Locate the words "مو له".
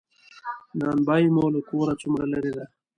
1.35-1.61